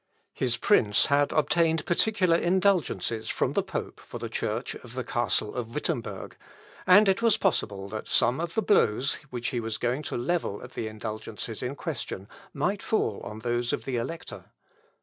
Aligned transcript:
His 0.33 0.57
prince 0.57 1.05
had 1.13 1.31
obtained 1.31 1.85
particular 1.85 2.35
indulgences 2.35 3.29
from 3.29 3.53
the 3.53 3.61
pope 3.61 3.99
for 3.99 4.17
the 4.17 4.29
church 4.29 4.73
of 4.77 4.93
the 4.95 5.03
castle 5.03 5.53
of 5.53 5.75
Wittemberg, 5.75 6.37
and 6.87 7.07
it 7.07 7.21
was 7.21 7.37
possible 7.37 7.87
that 7.89 8.07
some 8.07 8.39
of 8.39 8.55
the 8.55 8.63
blows 8.63 9.19
which 9.29 9.49
he 9.49 9.59
was 9.59 9.77
going 9.77 10.01
to 10.01 10.17
level 10.17 10.63
at 10.63 10.71
the 10.73 10.87
indulgences 10.87 11.61
in 11.61 11.75
question 11.75 12.27
might 12.51 12.81
fall 12.81 13.21
on 13.23 13.41
those 13.41 13.73
of 13.73 13.85
the 13.85 13.97
Elector. 13.97 14.45